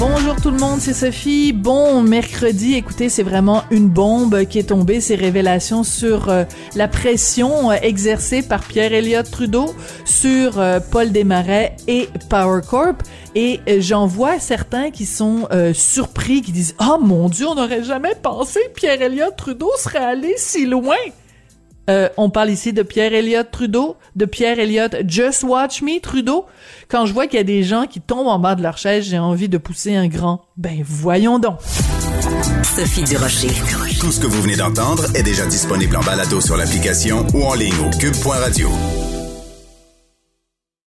Bonjour 0.00 0.34
tout 0.42 0.50
le 0.50 0.58
monde, 0.58 0.80
c'est 0.80 0.92
Sophie. 0.92 1.52
Bon 1.52 2.02
mercredi. 2.02 2.74
Écoutez, 2.74 3.08
c'est 3.08 3.22
vraiment 3.22 3.62
une 3.70 3.88
bombe 3.88 4.44
qui 4.44 4.58
est 4.58 4.70
tombée, 4.70 5.00
ces 5.00 5.14
révélations 5.14 5.84
sur 5.84 6.28
euh, 6.28 6.44
la 6.74 6.88
pression 6.88 7.70
euh, 7.70 7.74
exercée 7.80 8.42
par 8.42 8.64
Pierre 8.64 8.92
Elliott 8.92 9.30
Trudeau 9.30 9.72
sur 10.04 10.58
euh, 10.58 10.80
Paul 10.80 11.12
Desmarais 11.12 11.76
et 11.86 12.08
Power 12.28 12.62
Corp. 12.68 13.02
Et 13.36 13.60
j'en 13.80 14.06
vois 14.06 14.40
certains 14.40 14.90
qui 14.90 15.06
sont 15.06 15.48
surpris, 15.72 16.40
qui 16.40 16.52
disent 16.52 16.76
"Oh 16.80 16.98
mon 17.00 17.28
Dieu, 17.28 17.48
on 17.48 17.56
n'aurait 17.56 17.82
jamais 17.82 18.14
pensé 18.14 18.60
que 18.68 18.74
Pierre 18.74 19.02
Elliott 19.02 19.34
Trudeau 19.36 19.70
serait 19.76 19.98
allé 19.98 20.34
si 20.36 20.66
loin." 20.66 20.94
Euh, 21.90 22.08
on 22.16 22.30
parle 22.30 22.50
ici 22.50 22.72
de 22.72 22.82
Pierre 22.82 23.12
Elliott 23.12 23.50
Trudeau, 23.50 23.96
de 24.16 24.24
Pierre 24.24 24.58
Elliott 24.58 24.96
Just 25.06 25.42
Watch 25.42 25.82
Me 25.82 26.00
Trudeau. 26.00 26.46
Quand 26.88 27.06
je 27.06 27.12
vois 27.12 27.26
qu'il 27.26 27.36
y 27.36 27.40
a 27.40 27.44
des 27.44 27.62
gens 27.62 27.86
qui 27.86 28.00
tombent 28.00 28.28
en 28.28 28.38
bas 28.38 28.54
de 28.54 28.62
leur 28.62 28.78
chaise, 28.78 29.04
j'ai 29.04 29.18
envie 29.18 29.48
de 29.48 29.58
pousser 29.58 29.94
un 29.94 30.08
grand. 30.08 30.42
Ben 30.56 30.82
voyons 30.84 31.38
donc. 31.38 31.58
Sophie 32.62 33.04
Durocher. 33.04 33.50
Tout 34.00 34.10
ce 34.10 34.20
que 34.20 34.26
vous 34.26 34.42
venez 34.42 34.56
d'entendre 34.56 35.04
est 35.14 35.22
déjà 35.22 35.46
disponible 35.46 35.96
en 35.96 36.02
balado 36.02 36.40
sur 36.40 36.56
l'application 36.56 37.26
ou 37.34 37.44
en 37.44 37.54
ligne 37.54 37.74
au 37.86 37.90
cube.radio. 37.98 38.68